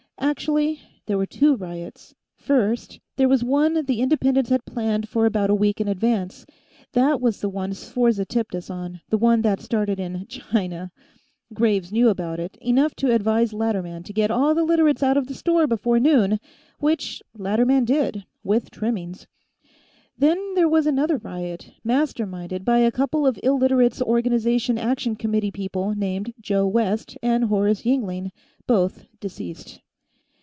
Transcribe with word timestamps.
Actually, 0.23 0.79
there 1.07 1.17
were 1.17 1.25
two 1.25 1.55
riots. 1.55 2.15
First, 2.37 2.99
there 3.17 3.27
was 3.27 3.43
one 3.43 3.73
the 3.83 3.99
Independents 4.01 4.49
had 4.49 4.63
planned 4.65 5.09
for 5.09 5.25
about 5.25 5.49
a 5.49 5.55
week 5.55 5.81
in 5.81 5.89
advance; 5.89 6.45
that 6.93 7.19
was 7.19 7.41
the 7.41 7.49
one 7.49 7.73
Sforza 7.73 8.23
tipped 8.23 8.55
us 8.55 8.69
on, 8.69 9.01
the 9.09 9.17
one 9.17 9.41
that 9.41 9.59
started 9.59 9.99
in 9.99 10.25
China. 10.27 10.91
Graves 11.53 11.91
knew 11.91 12.07
about 12.07 12.39
it, 12.39 12.55
enough 12.61 12.95
to 12.97 13.13
advise 13.13 13.51
Latterman 13.51 14.03
to 14.03 14.13
get 14.13 14.31
all 14.31 14.55
the 14.55 14.63
Literates 14.63 15.03
out 15.03 15.17
of 15.17 15.27
the 15.27 15.33
store 15.33 15.67
before 15.67 15.99
noon, 15.99 16.39
which 16.79 17.21
Latterman 17.37 17.83
did, 17.83 18.23
with 18.41 18.71
trimmings. 18.71 19.27
"Then, 20.17 20.53
there 20.55 20.69
was 20.69 20.87
another 20.87 21.17
riot, 21.17 21.71
masterminded 21.83 22.63
by 22.63 22.77
a 22.77 22.91
couple 22.91 23.27
of 23.27 23.39
Illiterates' 23.43 24.01
Organization 24.01 24.77
Action 24.77 25.17
Committee 25.17 25.51
people 25.51 25.93
named 25.93 26.33
Joe 26.39 26.67
West 26.67 27.17
and 27.21 27.45
Horace 27.45 27.81
Yingling, 27.85 28.31
both 28.65 29.05
deceased. 29.19 29.81